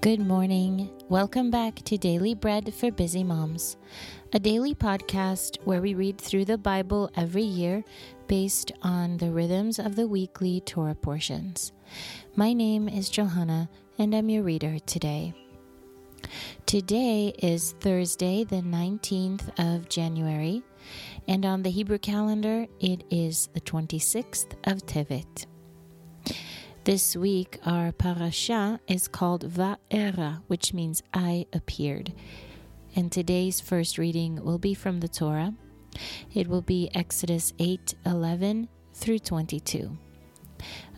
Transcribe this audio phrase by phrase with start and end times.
[0.00, 0.88] Good morning.
[1.08, 3.76] Welcome back to Daily Bread for Busy Moms,
[4.32, 7.82] a daily podcast where we read through the Bible every year
[8.28, 11.72] based on the rhythms of the weekly Torah portions.
[12.36, 13.68] My name is Johanna,
[13.98, 15.34] and I'm your reader today.
[16.64, 20.62] Today is Thursday, the 19th of January,
[21.26, 25.46] and on the Hebrew calendar, it is the 26th of Tevet.
[26.88, 32.14] This week, our parasha is called Va'era, which means I appeared.
[32.96, 35.52] And today's first reading will be from the Torah.
[36.32, 39.98] It will be Exodus 8 11 through 22.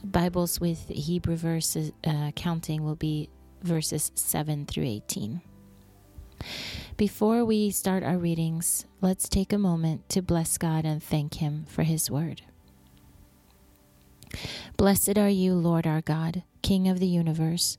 [0.04, 3.28] Bibles with Hebrew verses uh, counting will be
[3.60, 5.40] verses 7 through 18.
[6.96, 11.64] Before we start our readings, let's take a moment to bless God and thank Him
[11.66, 12.42] for His word.
[14.76, 17.78] Blessed are you, Lord our God, King of the universe,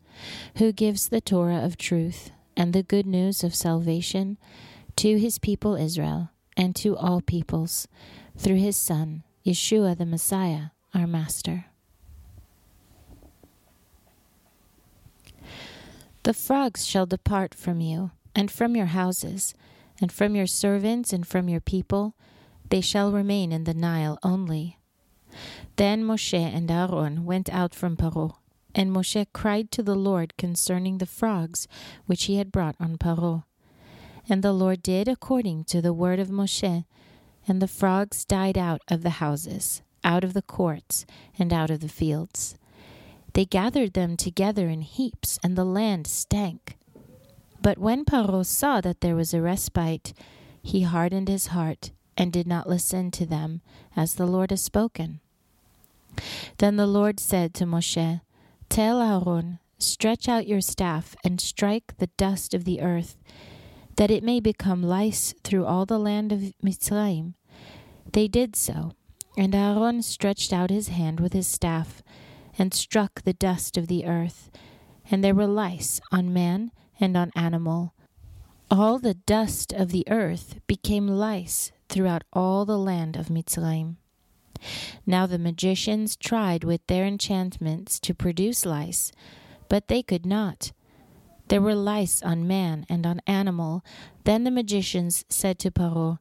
[0.57, 4.37] who gives the Torah of truth and the good news of salvation
[4.97, 7.87] to his people Israel and to all peoples
[8.37, 11.65] through his Son, Yeshua the Messiah, our Master.
[16.23, 19.55] The frogs shall depart from you, and from your houses,
[19.99, 22.15] and from your servants, and from your people.
[22.69, 24.77] They shall remain in the Nile only.
[25.75, 28.35] Then Moshe and Aaron went out from Paro,
[28.75, 31.67] and Moshe cried to the Lord concerning the frogs
[32.05, 33.43] which he had brought on Paro.
[34.29, 36.85] And the Lord did according to the word of Moshe,
[37.47, 41.05] and the frogs died out of the houses, out of the courts,
[41.37, 42.55] and out of the fields.
[43.33, 46.77] They gathered them together in heaps, and the land stank.
[47.61, 50.13] But when Paro saw that there was a respite,
[50.61, 53.61] he hardened his heart and did not listen to them,
[53.95, 55.21] as the Lord has spoken.
[56.59, 58.21] Then the Lord said to Moshe,
[58.69, 63.17] Tell Aaron, stretch out your staff and strike the dust of the earth,
[63.95, 67.33] that it may become lice through all the land of Mitzrayim.
[68.13, 68.91] They did so,
[69.35, 72.03] and Aaron stretched out his hand with his staff
[72.55, 74.51] and struck the dust of the earth,
[75.09, 76.69] and there were lice on man
[76.99, 77.95] and on animal.
[78.69, 83.97] All the dust of the earth became lice throughout all the land of Mitzrayim.
[85.05, 89.11] Now the magicians tried with their enchantments to produce lice,
[89.69, 90.71] but they could not.
[91.49, 93.83] There were lice on man and on animal.
[94.23, 96.19] Then the magicians said to Paro,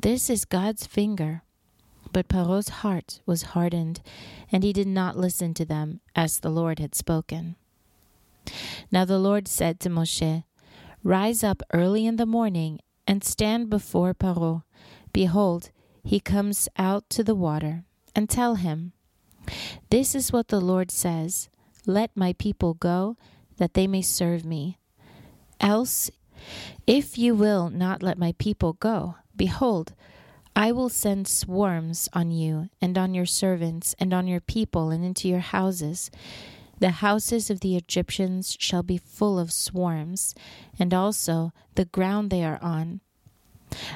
[0.00, 1.42] This is God's finger.
[2.12, 4.00] But Paro's heart was hardened,
[4.50, 7.56] and he did not listen to them, as the Lord had spoken.
[8.90, 10.44] Now the Lord said to Moshe,
[11.04, 14.62] Rise up early in the morning and stand before Paro.
[15.12, 15.70] Behold,
[16.02, 17.84] he comes out to the water,
[18.14, 18.92] and tell him,
[19.90, 21.48] This is what the Lord says
[21.86, 23.16] Let my people go,
[23.56, 24.78] that they may serve me.
[25.60, 26.10] Else,
[26.86, 29.92] if you will not let my people go, behold,
[30.56, 35.04] I will send swarms on you, and on your servants, and on your people, and
[35.04, 36.10] into your houses.
[36.78, 40.34] The houses of the Egyptians shall be full of swarms,
[40.78, 43.00] and also the ground they are on.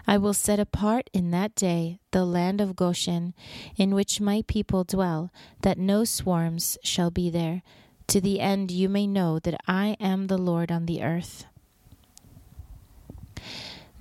[0.07, 3.35] I will set apart in that day the land of Goshen,
[3.77, 5.31] in which my people dwell,
[5.63, 7.63] that no swarms shall be there,
[8.09, 11.47] to the end you may know that I am the Lord on the earth.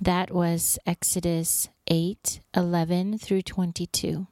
[0.00, 4.26] That was Exodus 8 11 through 22.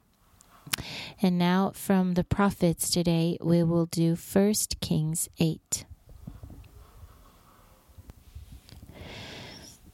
[1.20, 5.84] And now from the prophets today, we will do 1 Kings 8.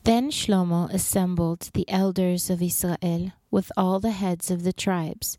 [0.09, 5.37] Then Shlomo assembled the elders of Israel with all the heads of the tribes,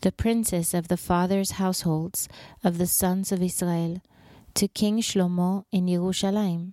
[0.00, 2.26] the princes of the fathers' households
[2.64, 4.00] of the sons of Israel,
[4.54, 6.72] to King Shlomo in Jerusalem,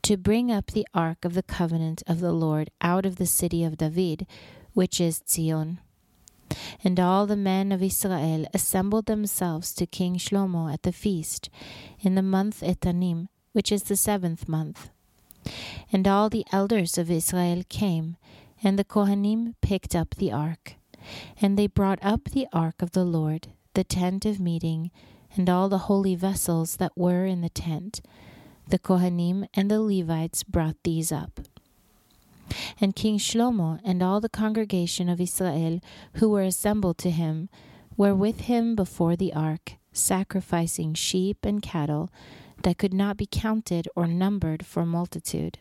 [0.00, 3.62] to bring up the ark of the covenant of the Lord out of the city
[3.64, 4.26] of David,
[4.72, 5.78] which is Zion.
[6.82, 11.50] And all the men of Israel assembled themselves to King Shlomo at the feast
[12.00, 14.88] in the month Etanim, which is the seventh month.
[15.92, 18.16] And all the elders of Israel came,
[18.62, 20.74] and the Kohanim picked up the ark.
[21.40, 24.90] And they brought up the ark of the Lord, the tent of meeting,
[25.36, 28.00] and all the holy vessels that were in the tent.
[28.68, 31.40] The Kohanim and the Levites brought these up.
[32.80, 35.80] And King Shlomo and all the congregation of Israel
[36.14, 37.48] who were assembled to him
[37.96, 42.10] were with him before the ark, sacrificing sheep and cattle
[42.62, 45.58] that could not be counted or numbered for multitude.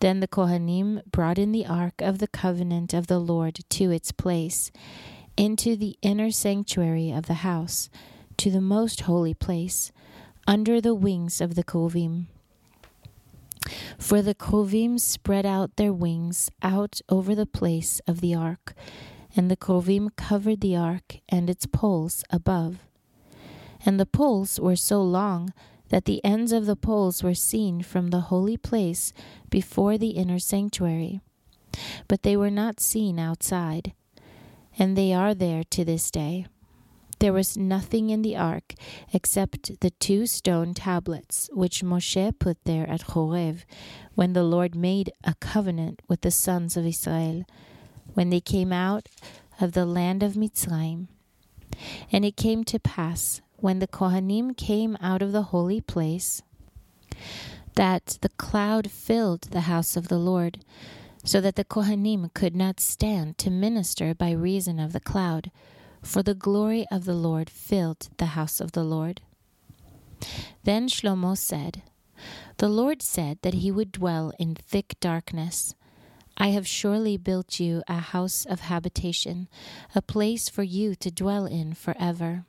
[0.00, 4.12] Then the Kohanim brought in the ark of the covenant of the Lord to its
[4.12, 4.70] place,
[5.36, 7.90] into the inner sanctuary of the house,
[8.38, 9.92] to the most holy place,
[10.46, 12.26] under the wings of the cheruvim.
[13.98, 18.74] For the cheruvim spread out their wings out over the place of the ark,
[19.36, 22.78] and the cheruvim covered the ark and its poles above.
[23.84, 25.52] And the poles were so long
[25.88, 29.12] that the ends of the poles were seen from the holy place
[29.50, 31.20] before the inner sanctuary,
[32.08, 33.92] but they were not seen outside,
[34.78, 36.46] and they are there to this day.
[37.18, 38.74] There was nothing in the ark
[39.12, 43.58] except the two stone tablets which Moshe put there at Horeb
[44.14, 47.44] when the Lord made a covenant with the sons of Israel
[48.14, 49.06] when they came out
[49.60, 51.08] of the land of Mitzrayim.
[52.10, 56.42] And it came to pass when the Kohanim came out of the holy place
[57.76, 60.64] that the cloud filled the house of the Lord,
[61.24, 65.50] so that the Kohanim could not stand to minister by reason of the cloud
[66.02, 69.20] for the glory of the Lord filled the house of the Lord.
[70.64, 71.82] Then Shlomo said,
[72.58, 75.74] The Lord said that he would dwell in thick darkness.
[76.36, 79.48] I have surely built you a house of habitation,
[79.94, 82.44] a place for you to dwell in forever.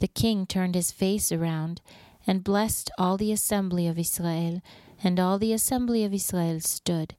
[0.00, 1.80] The king turned his face around
[2.26, 4.62] and blessed all the assembly of Israel,
[5.02, 7.14] and all the assembly of Israel stood.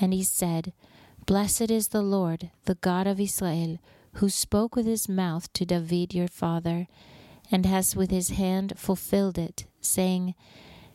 [0.00, 0.72] And he said,
[1.24, 3.78] Blessed is the Lord, the God of Israel
[4.14, 6.86] who spoke with his mouth to David your father,
[7.50, 10.34] and has with his hand fulfilled it, saying,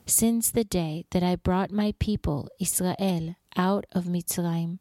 [0.05, 4.79] Since the day that I brought my people Israel out of Mitzrayim,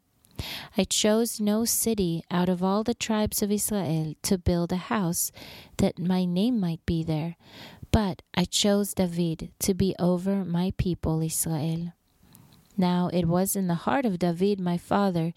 [0.77, 5.31] I chose no city out of all the tribes of Israel to build a house
[5.77, 7.35] that my name might be there,
[7.91, 11.93] but I chose David to be over my people Israel.
[12.77, 15.33] Now it was in the heart of David my father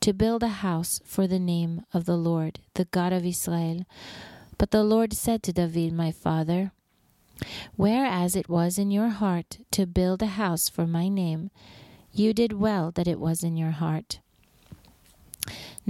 [0.00, 3.86] to build a house for the name of the Lord, the God of Israel.
[4.58, 6.72] But the Lord said to David my father,
[7.76, 11.50] Whereas it was in your heart to build a house for my name,
[12.12, 14.18] you did well that it was in your heart.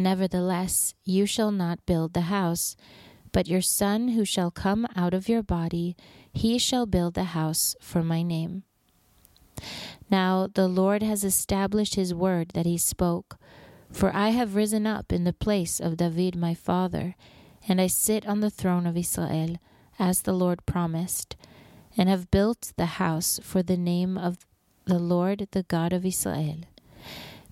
[0.01, 2.75] Nevertheless, you shall not build the house,
[3.33, 5.95] but your son who shall come out of your body,
[6.33, 8.63] he shall build the house for my name.
[10.11, 13.37] Now the Lord has established his word that he spoke.
[13.93, 17.15] For I have risen up in the place of David my father,
[17.69, 19.57] and I sit on the throne of Israel,
[19.99, 21.37] as the Lord promised,
[21.95, 24.39] and have built the house for the name of
[24.87, 26.61] the Lord the God of Israel.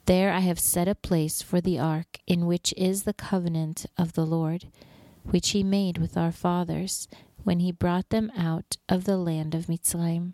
[0.08, 4.14] There I have set a place for the ark, in which is the covenant of
[4.14, 4.68] the Lord,
[5.24, 7.08] which he made with our fathers,
[7.44, 10.32] when he brought them out of the land of Mitzrayim.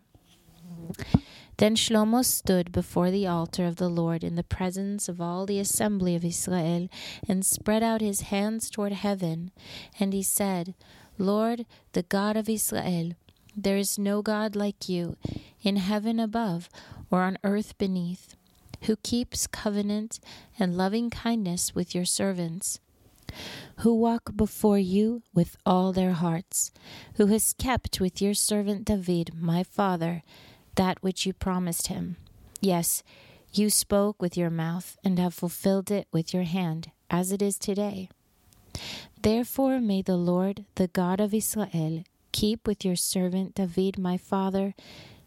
[1.57, 5.59] Then Shlomo stood before the altar of the Lord in the presence of all the
[5.59, 6.89] assembly of Israel,
[7.27, 9.51] and spread out his hands toward heaven.
[9.99, 10.77] And he said,
[11.19, 13.15] Lord, the God of Israel,
[13.57, 15.17] there is no God like you,
[15.63, 16.69] in heaven above
[17.11, 18.37] or on earth beneath,
[18.85, 20.21] who keeps covenant
[20.59, 22.81] and loving kindness with your servants
[23.79, 26.73] who walk before you with all their hearts,
[27.17, 30.23] who has kept with your servant David, my father,
[30.77, 32.17] that which you promised him.
[32.61, 33.03] Yes,
[33.53, 37.59] you spoke with your mouth and have fulfilled it with your hand, as it is
[37.59, 38.09] today.
[39.21, 44.75] Therefore may the Lord, the God of Israel, keep with your servant David my father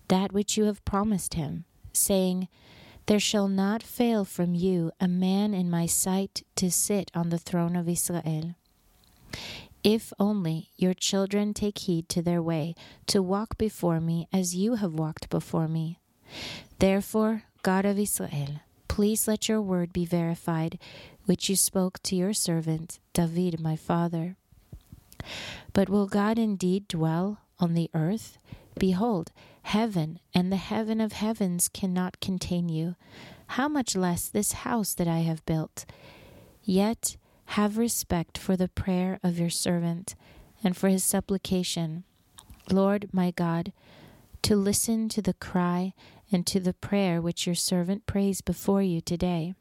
[0.10, 2.48] that which you have promised him, saying,
[3.08, 7.38] There shall not fail from you a man in my sight to sit on the
[7.38, 8.56] throne of Israel.
[9.82, 12.76] If only your children take heed to their way,
[13.08, 16.00] to walk before me as you have walked before me.
[16.80, 18.60] Therefore, God of Israel,
[18.90, 20.78] please let your word be verified,
[21.26, 24.36] which you spoke to your servant David my father.
[25.72, 28.38] But will God indeed dwell on the earth?
[28.78, 29.32] Behold,
[29.64, 32.96] heaven and the heaven of heavens cannot contain you.
[33.48, 35.86] How much less this house that I have built?
[36.64, 37.18] Yet
[37.52, 40.16] have respect for the prayer of your servant
[40.64, 42.04] and for his supplication.
[42.70, 43.72] Lord my God,
[44.44, 45.94] to listen to the cry
[46.32, 49.54] and to the prayer which your servant prays before you today.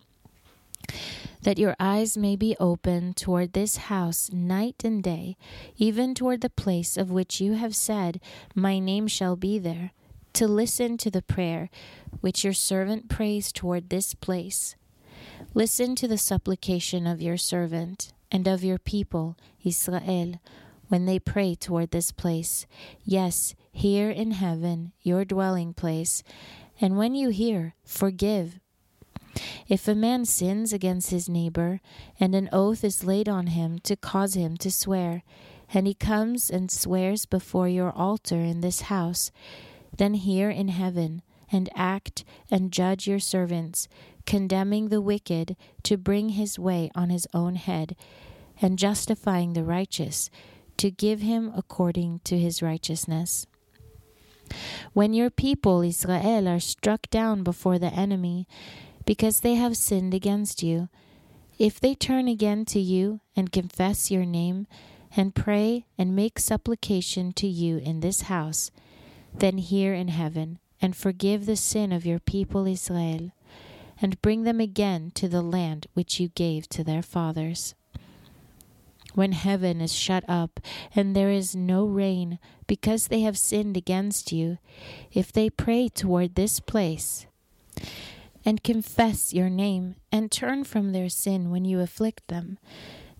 [1.46, 5.36] That your eyes may be open toward this house night and day,
[5.76, 8.20] even toward the place of which you have said,
[8.56, 9.92] My name shall be there,
[10.32, 11.70] to listen to the prayer
[12.20, 14.74] which your servant prays toward this place
[15.54, 20.40] Listen to the supplication of your servant and of your people, Israel,
[20.88, 22.66] when they pray toward this place.
[23.04, 26.22] Yes, here in heaven, your dwelling place.
[26.80, 28.58] And when you hear, forgive.
[29.68, 31.80] If a man sins against his neighbor,
[32.18, 35.22] and an oath is laid on him to cause him to swear,
[35.72, 39.30] and he comes and swears before your altar in this house,
[39.96, 43.88] then hear in heaven, and act and judge your servants,
[44.26, 47.96] condemning the wicked to bring his way on his own head,
[48.60, 50.30] and justifying the righteous
[50.76, 53.46] to give him according to his righteousness.
[54.92, 58.46] When your people Israel are struck down before the enemy,
[59.06, 60.90] because they have sinned against you,
[61.58, 64.66] if they turn again to you and confess your name,
[65.16, 68.70] and pray and make supplication to you in this house,
[69.32, 73.32] then hear in heaven, and forgive the sin of your people Israel,
[74.02, 77.74] and bring them again to the land which you gave to their fathers.
[79.14, 80.60] When heaven is shut up,
[80.94, 84.58] and there is no rain, because they have sinned against you,
[85.12, 87.26] if they pray toward this place,
[88.46, 92.58] and confess your name, and turn from their sin when you afflict them,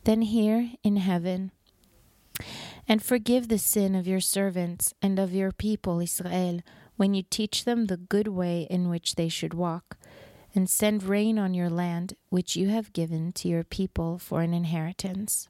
[0.05, 1.51] then hear in heaven
[2.89, 6.61] and forgive the sin of your servants and of your people Israel
[6.97, 9.99] when you teach them the good way in which they should walk,
[10.55, 14.55] and send rain on your land which you have given to your people for an
[14.55, 15.49] inheritance.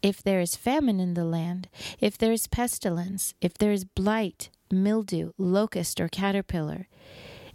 [0.00, 4.48] If there is famine in the land, if there is pestilence, if there is blight,
[4.70, 6.86] mildew, locust, or caterpillar,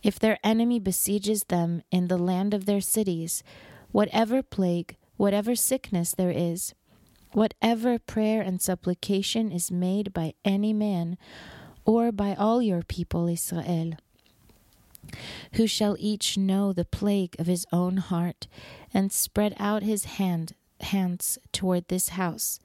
[0.06, 3.44] if their enemy besieges them in the land of their cities,
[3.92, 6.74] whatever plague, whatever sickness there is,
[7.36, 11.18] Whatever prayer and supplication is made by any man,
[11.84, 13.96] or by all your people Israel,
[15.56, 18.48] who shall each know the plague of his own heart,
[18.94, 22.62] and spread out his hand hands toward this house,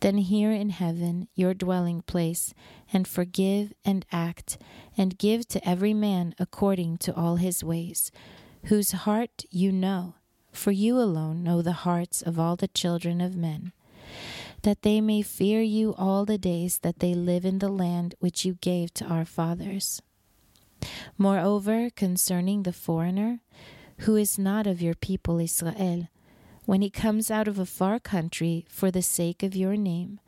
[0.00, 2.52] then hear in heaven your dwelling place,
[2.92, 4.58] and forgive and act,
[4.96, 8.10] and give to every man according to all his ways,
[8.64, 10.14] whose heart you know,
[10.52, 13.72] for you alone know the hearts of all the children of men
[14.62, 18.44] that they may fear you all the days that they live in the land which
[18.44, 20.02] you gave to our fathers.
[21.16, 23.38] Moreover, concerning the foreigner,
[23.98, 26.08] who is not of your people Israel,
[26.64, 30.18] when he comes out of a far country for the sake of your name,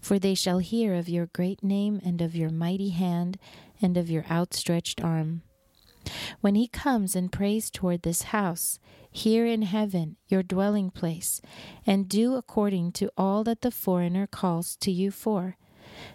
[0.00, 3.38] for they shall hear of your great name and of your mighty hand
[3.80, 5.42] and of your outstretched arm.
[6.40, 8.78] When he comes and prays toward this house,
[9.10, 11.40] here in heaven, your dwelling place,
[11.86, 15.56] and do according to all that the foreigner calls to you for,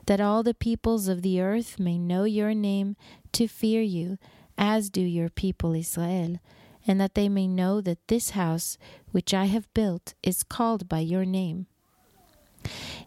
[0.06, 2.96] that all the peoples of the earth may know your name
[3.34, 4.18] to fear you,
[4.58, 6.40] as do your people Israel,
[6.86, 8.78] and that they may know that this house
[9.12, 11.68] which I have built is called by your name.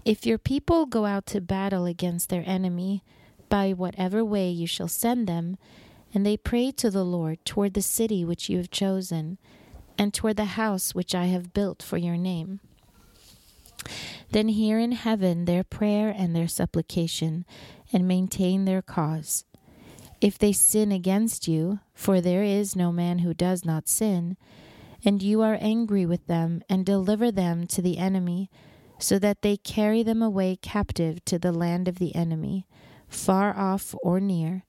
[0.04, 3.02] If your people go out to battle against their enemy,
[3.48, 5.56] by whatever way you shall send them,
[6.14, 9.38] and they pray to the Lord toward the city which you have chosen,
[9.98, 12.60] and toward the house which I have built for your name.
[14.30, 17.44] Then hear in heaven their prayer and their supplication,
[17.92, 19.44] and maintain their cause.
[20.20, 24.36] If they sin against you, for there is no man who does not sin,
[25.04, 28.50] and you are angry with them, and deliver them to the enemy,
[28.98, 32.66] so that they carry them away captive to the land of the enemy,
[33.08, 34.64] far off or near,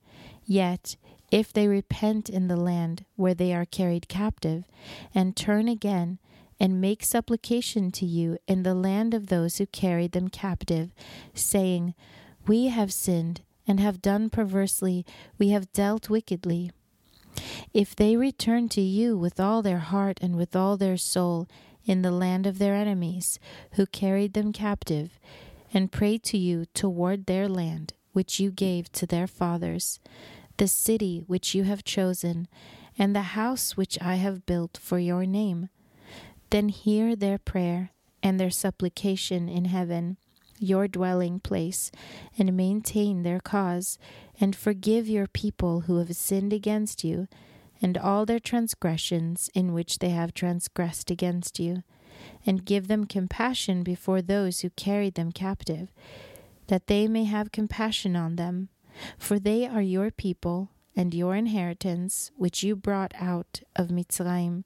[0.46, 0.96] yet
[1.32, 4.66] if they repent in the land where they are carried captive,
[5.14, 6.20] and turn again,
[6.60, 10.92] and make supplication to you in the land of those who carried them captive,
[11.34, 11.94] saying,
[12.48, 15.06] We have sinned, and have done perversely,
[15.38, 16.72] we have dealt wickedly.
[17.74, 21.48] If they return to you with all their heart and with all their soul
[21.88, 23.40] in the land of their enemies,
[23.72, 25.20] who carried them captive,
[25.74, 30.00] and pray to you toward their land, which you gave to their fathers,
[30.58, 32.48] the city which you have chosen,
[33.00, 35.70] and the house which I have built for your name.
[36.50, 37.92] Then hear their prayer
[38.22, 40.18] and their supplication in heaven,
[40.60, 41.92] your dwelling place,
[42.38, 43.98] and maintain their cause,
[44.40, 47.28] and forgive your people who have sinned against you,
[47.82, 51.84] and all their transgressions in which they have transgressed against you,
[52.46, 55.92] and give them compassion before those who carried them captive,
[56.68, 58.70] that they may have compassion on them.
[59.18, 64.64] For they are your people and your inheritance, which you brought out of Mitzrayim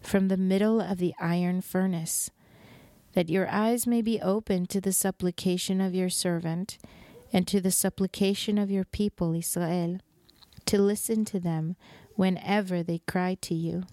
[0.00, 2.30] from the middle of the iron furnace,
[3.14, 6.78] that your eyes may be opened to the supplication of your servant
[7.32, 9.98] and to the supplication of your people Israel,
[10.66, 11.76] to listen to them
[12.16, 13.84] whenever they cry to you.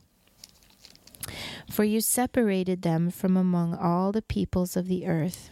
[1.69, 5.49] For you separated them from among all the peoples of the earth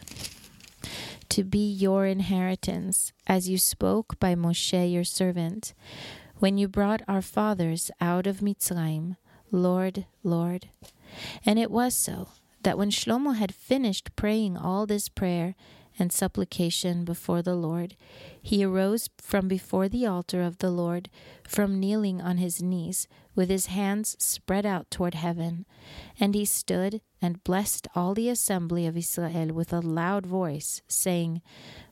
[1.28, 5.74] to be your inheritance, as you spoke by Moshe your servant,
[6.38, 9.16] when you brought our fathers out of Mitzrayim,
[9.50, 10.68] Lord, Lord.
[11.44, 12.28] And it was so,
[12.62, 15.54] that when Shlomo had finished praying all this prayer
[15.98, 17.96] and supplication before the Lord,
[18.40, 21.10] he arose from before the altar of the Lord,
[21.46, 25.66] from kneeling on his knees, with his hands spread out toward heaven.
[26.18, 31.42] And he stood and blessed all the assembly of Israel with a loud voice, saying,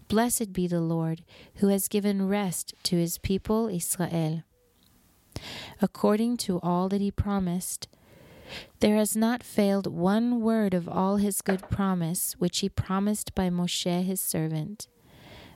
[0.08, 1.24] Blessed be the Lord,
[1.56, 4.44] who has given rest to his people Israel.
[5.82, 7.88] According to all that he promised,
[8.80, 13.50] there has not failed one word of all his good promise which he promised by
[13.50, 14.88] Moshe his servant.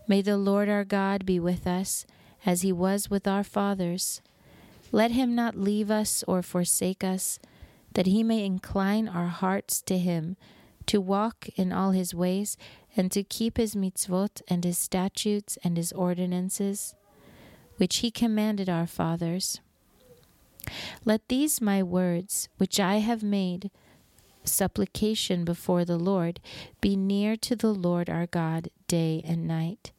[0.09, 2.06] May the Lord our God be with us,
[2.44, 4.23] as he was with our fathers.
[4.92, 7.38] Let him not leave us or forsake us,
[7.94, 10.37] that he may incline our hearts to him,
[10.87, 12.56] to walk in all his ways,
[12.97, 16.94] and to keep his mitzvot and his statutes and his ordinances,
[17.76, 19.61] which he commanded our fathers.
[21.05, 23.71] Let these my words, which I have made
[24.45, 26.41] supplication before the Lord,
[26.81, 29.93] be near to the Lord our God day and night,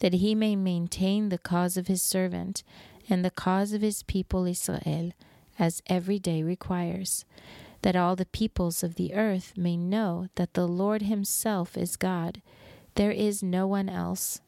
[0.00, 2.62] that he may maintain the cause of his servant
[3.08, 5.12] and the cause of his people Israel,
[5.58, 7.24] as every day requires,
[7.82, 12.40] that all the peoples of the earth may know that the Lord himself is God.
[12.94, 14.40] There is no one else.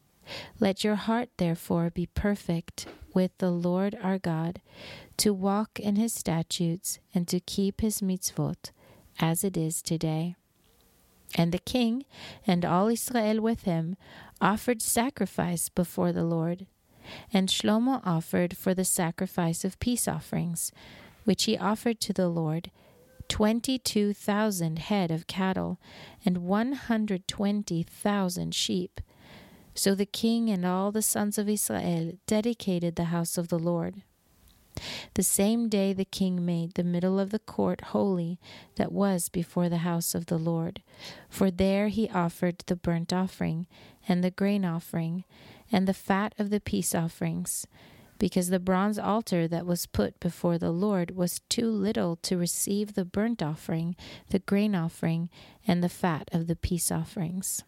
[0.59, 4.61] Let your heart, therefore, be perfect with the Lord our God,
[5.17, 8.71] to walk in his statutes and to keep his mitzvot,
[9.19, 10.35] as it is today.
[11.35, 12.05] And the king
[12.45, 13.95] and all Israel with him
[14.39, 16.67] offered sacrifice before the Lord.
[17.33, 20.71] And Shlomo offered for the sacrifice of peace offerings,
[21.25, 22.71] which he offered to the Lord,
[23.27, 25.79] twenty two thousand head of cattle
[26.25, 29.01] and one hundred twenty thousand sheep
[29.73, 34.01] so the king and all the sons of Israel dedicated the house of the Lord.
[35.13, 38.39] The same day the king made the middle of the court holy
[38.75, 40.81] that was before the house of the Lord,
[41.29, 43.67] for there he offered the burnt offering,
[44.07, 45.25] and the grain offering,
[45.71, 47.67] and the fat of the peace offerings,
[48.17, 52.93] because the bronze altar that was put before the Lord was too little to receive
[52.93, 53.95] the burnt offering,
[54.29, 55.29] the grain offering,
[55.67, 57.63] and the fat of the peace offerings.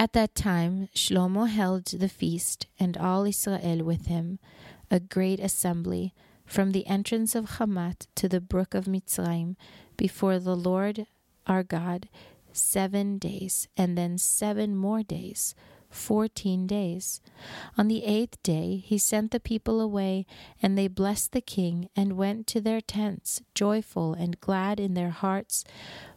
[0.00, 4.38] At that time, Shlomo held the feast, and all Israel with him,
[4.90, 6.14] a great assembly,
[6.46, 9.56] from the entrance of Hamat to the brook of Mitzrayim,
[9.98, 11.06] before the Lord
[11.46, 12.08] our God,
[12.50, 15.54] seven days, and then seven more days,
[15.90, 17.20] fourteen days.
[17.76, 20.26] On the eighth day he sent the people away,
[20.62, 25.10] and they blessed the king, and went to their tents, joyful and glad in their
[25.10, 25.64] hearts,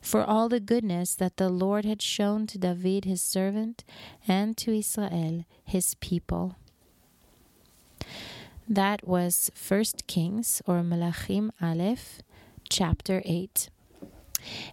[0.01, 3.83] for all the goodness that the Lord had shown to David his servant,
[4.27, 6.55] and to Israel his people.
[8.67, 12.21] That was First Kings, or Melachim Aleph,
[12.69, 13.69] chapter 8.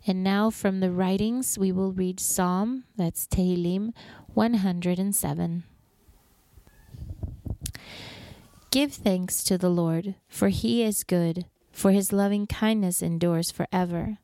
[0.07, 3.93] And now from the writings we will read Psalm, that's Tehillim
[4.35, 5.65] 107.
[8.71, 14.19] Give thanks to the Lord, for he is good, for his loving kindness endures forever.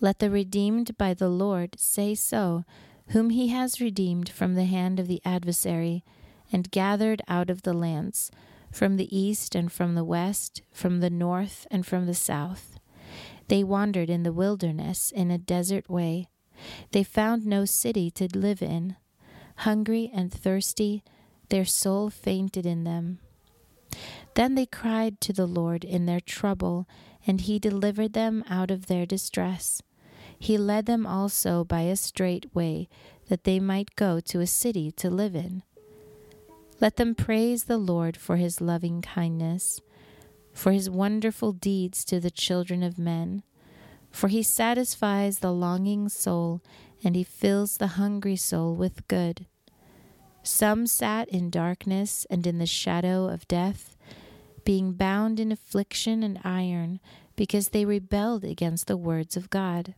[0.00, 2.64] Let the redeemed by the Lord say so,
[3.08, 6.04] whom he has redeemed from the hand of the adversary,
[6.50, 8.30] and gathered out of the lands,
[8.72, 12.78] from the east and from the west, from the north and from the south.
[13.48, 16.28] They wandered in the wilderness in a desert way.
[16.92, 18.96] They found no city to live in.
[19.62, 21.02] Hungry and thirsty,
[21.48, 23.18] their soul fainted in them.
[24.34, 26.86] Then they cried to the Lord in their trouble,
[27.26, 29.82] and he delivered them out of their distress.
[30.38, 32.88] He led them also by a straight way,
[33.28, 35.64] that they might go to a city to live in.
[36.80, 39.80] Let them praise the Lord for his loving kindness,
[40.52, 43.42] for his wonderful deeds to the children of men.
[44.10, 46.62] For he satisfies the longing soul
[47.04, 49.46] and he fills the hungry soul with good.
[50.42, 53.96] Some sat in darkness and in the shadow of death,
[54.64, 57.00] being bound in affliction and iron,
[57.36, 59.94] because they rebelled against the words of God,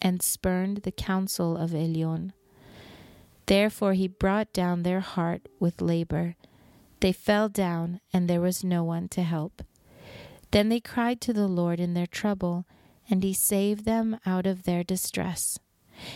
[0.00, 2.32] and spurned the counsel of Elyon.
[3.46, 6.36] Therefore he brought down their heart with labor.
[7.00, 9.62] They fell down, and there was no one to help.
[10.50, 12.66] Then they cried to the Lord in their trouble,
[13.08, 15.58] and he saved them out of their distress.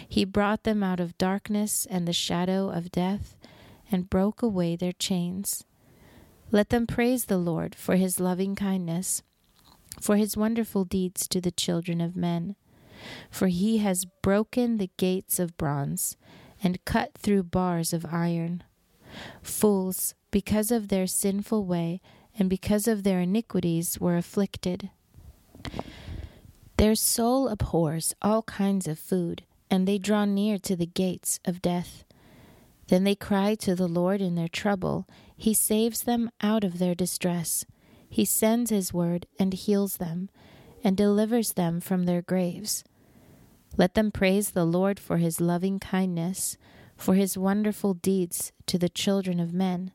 [0.09, 3.37] He brought them out of darkness and the shadow of death,
[3.91, 5.65] and broke away their chains.
[6.51, 9.23] Let them praise the Lord for his loving kindness,
[10.01, 12.57] for his wonderful deeds to the children of men.
[13.31, 16.17] For he has broken the gates of bronze,
[16.63, 18.63] and cut through bars of iron.
[19.43, 22.01] Fools, because of their sinful way,
[22.39, 24.91] and because of their iniquities, were afflicted.
[26.77, 31.61] Their soul abhors all kinds of food, and they draw near to the gates of
[31.61, 32.05] death.
[32.87, 35.09] Then they cry to the Lord in their trouble.
[35.37, 37.67] He saves them out of their distress.
[38.09, 40.31] He sends his word and heals them,
[40.85, 42.85] and delivers them from their graves.
[43.77, 46.57] Let them praise the Lord for his loving kindness,
[46.97, 49.91] for his wonderful deeds to the children of men.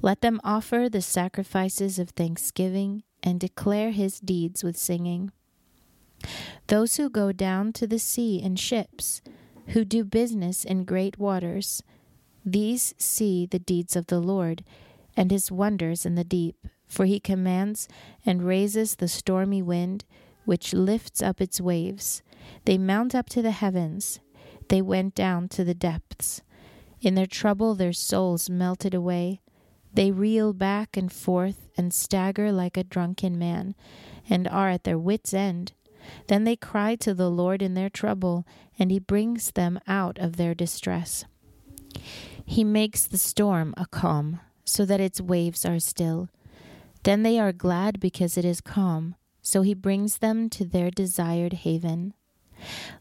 [0.00, 5.32] Let them offer the sacrifices of thanksgiving and declare his deeds with singing.
[6.68, 9.22] Those who go down to the sea in ships,
[9.68, 11.82] who do business in great waters,
[12.44, 14.64] these see the deeds of the Lord
[15.16, 16.56] and his wonders in the deep,
[16.86, 17.88] for he commands
[18.26, 20.04] and raises the stormy wind,
[20.44, 22.22] which lifts up its waves.
[22.64, 24.20] They mount up to the heavens.
[24.68, 26.42] They went down to the depths.
[27.00, 29.40] In their trouble, their souls melted away.
[29.94, 33.74] They reel back and forth and stagger like a drunken man,
[34.28, 35.72] and are at their wits' end.
[36.28, 38.46] Then they cry to the Lord in their trouble,
[38.78, 41.24] and he brings them out of their distress.
[42.44, 46.28] He makes the storm a calm, so that its waves are still.
[47.02, 51.52] Then they are glad because it is calm, so he brings them to their desired
[51.52, 52.14] haven.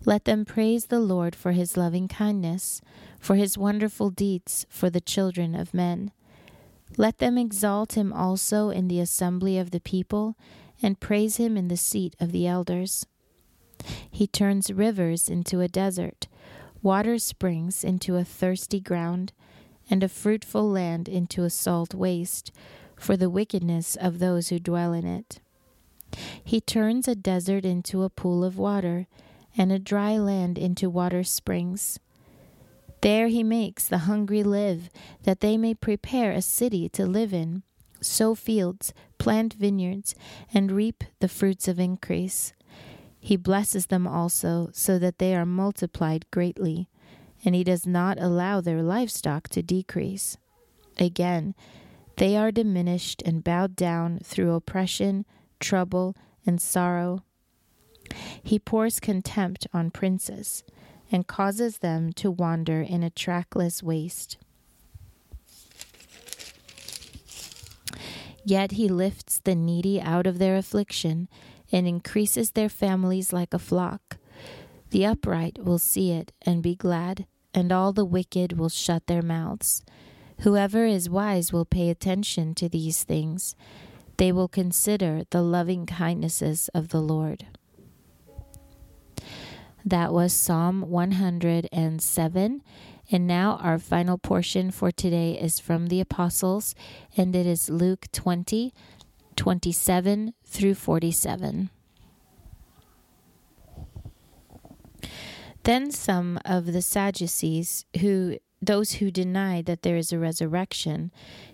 [0.06, 2.82] Let them praise the Lord for his loving kindness,
[3.20, 6.12] for his wonderful deeds for the children of men.
[6.98, 10.36] Let them exalt him also in the assembly of the people,
[10.82, 13.06] and praise him in the seat of the elders.
[14.10, 16.28] He turns rivers into a desert,
[16.82, 19.34] water springs into a thirsty ground,
[19.90, 22.52] and a fruitful land into a salt waste,
[22.96, 25.40] for the wickedness of those who dwell in it.
[26.44, 29.08] He turns a desert into a pool of water
[29.58, 32.00] and a dry land into water springs.
[33.02, 34.90] There he makes the hungry live,
[35.24, 37.64] that they may prepare a city to live in,
[38.02, 40.16] sow fields, plant vineyards,
[40.54, 42.54] and reap the fruits of increase.
[43.20, 46.90] He blesses them also, so that they are multiplied greatly,
[47.46, 50.38] and he does not allow their livestock to decrease.
[50.98, 51.56] Again,
[52.18, 55.26] they are diminished and bowed down through oppression,
[55.60, 57.24] trouble, and sorrow
[58.44, 60.64] he pours contempt on princes
[61.12, 64.38] and causes them to wander in a trackless waste.
[68.44, 71.28] Yet he lifts the needy out of their affliction
[71.72, 74.18] and increases their families like a flock.
[74.90, 79.22] The upright will see it and be glad, and all the wicked will shut their
[79.22, 79.84] mouths.
[80.42, 83.56] Whoever is wise will pay attention to these things.
[84.18, 87.46] They will consider the loving kindnesses of the Lord.
[89.86, 92.62] That was Psalm 107.
[93.12, 96.74] And now our final portion for today is from the Apostles,
[97.18, 98.74] and it is Luke 20,
[99.36, 101.70] 27 through 47.
[105.64, 111.12] Then some of the Sadducees, who those who denied that there is a resurrection,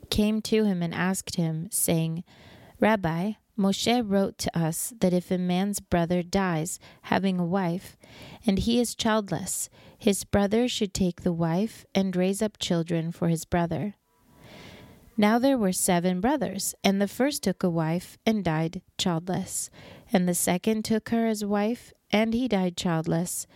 [0.10, 2.24] came to him and asked him, saying,
[2.80, 7.98] Rabbi, Moshe wrote to us that if a man's brother dies having a wife,
[8.46, 13.28] and he is childless, his brother should take the wife and raise up children for
[13.28, 13.96] his brother.
[15.18, 19.72] Now there were seven brothers, and the first took a wife and died childless,
[20.14, 23.48] and the second took her as wife, and he died childless.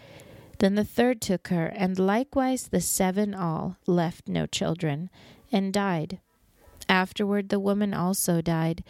[0.58, 5.12] Then the third took her, and likewise the seven all left no children,
[5.52, 6.20] and died.
[6.90, 8.84] Afterward, the woman also died.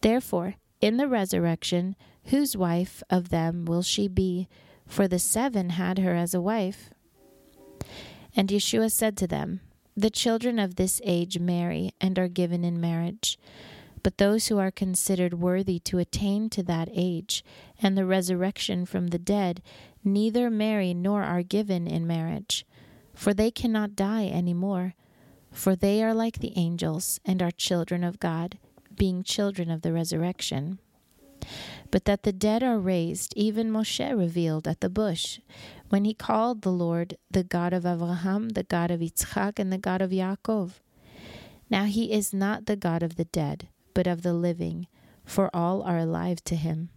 [0.00, 4.48] Therefore, in the resurrection, whose wife of them will she be?
[4.86, 6.90] For the seven had her as a wife.
[8.36, 9.60] And Yeshua said to them,
[9.96, 13.38] The children of this age marry and are given in marriage.
[14.02, 17.44] But those who are considered worthy to attain to that age
[17.80, 19.62] and the resurrection from the dead
[20.04, 22.66] neither marry nor are given in marriage,
[23.14, 24.94] for they cannot die any more
[25.54, 28.58] for they are like the angels and are children of God,
[28.94, 30.80] being children of the resurrection.
[31.90, 35.40] But that the dead are raised, even Moshe revealed at the bush,
[35.88, 39.78] when he called the Lord the God of Abraham, the God of Yitzchak, and the
[39.78, 40.80] God of Yaakov.
[41.70, 44.86] Now he is not the God of the dead, but of the living,
[45.24, 46.90] for all are alive to him.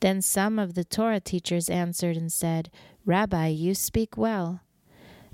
[0.00, 2.70] Then some of the Torah teachers answered and said,
[3.04, 4.60] Rabbi, you speak well.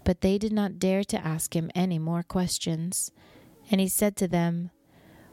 [0.04, 3.10] But they did not dare to ask him any more questions.
[3.70, 4.70] And he said to them,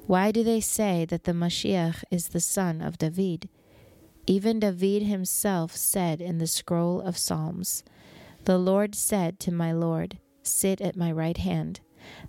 [0.07, 3.49] Why do they say that the Mashiach is the son of David?
[4.25, 7.83] Even David himself said in the scroll of Psalms,
[8.45, 11.81] The Lord said to my Lord, Sit at my right hand,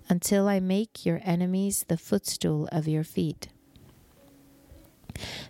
[0.09, 3.47] until I make your enemies the footstool of your feet.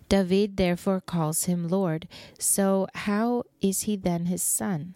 [0.08, 2.08] David therefore calls him Lord.
[2.38, 4.94] So how is he then his son?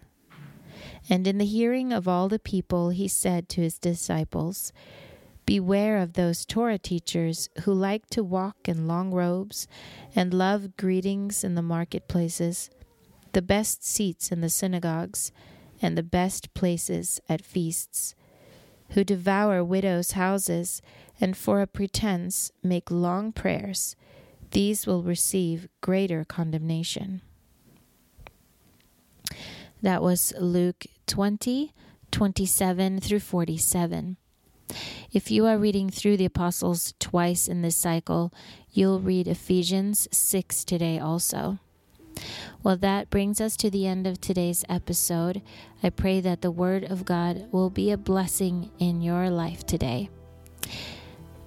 [1.08, 4.72] And in the hearing of all the people, he said to his disciples,
[5.46, 9.68] Beware of those Torah teachers who like to walk in long robes
[10.14, 12.70] and love greetings in the marketplaces,
[13.32, 15.32] the best seats in the synagogues,
[15.82, 18.14] and the best places at feasts,
[18.90, 20.80] who devour widows' houses
[21.20, 23.96] and for a pretense make long prayers.
[24.52, 27.20] These will receive greater condemnation.
[29.82, 31.74] That was Luke 20,
[32.10, 34.16] 27 through 47.
[35.12, 38.32] If you are reading through the Apostles twice in this cycle,
[38.72, 41.58] you'll read Ephesians 6 today also.
[42.62, 45.42] Well, that brings us to the end of today's episode.
[45.82, 50.08] I pray that the Word of God will be a blessing in your life today.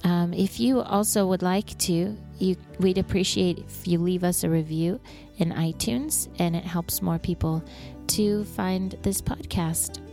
[0.04, 4.50] Um, if you also would like to, you, we'd appreciate if you leave us a
[4.50, 5.00] review
[5.38, 7.64] in iTunes, and it helps more people
[8.08, 10.07] to find this podcast.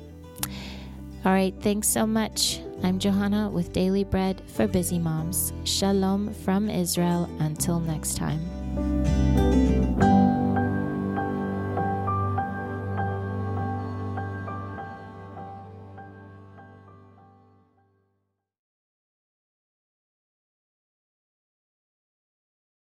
[1.24, 2.60] All right, thanks so much.
[2.82, 5.54] I'm Johanna with Daily Bread for Busy Moms.
[5.64, 7.30] Shalom from Israel.
[7.40, 8.42] Until next time.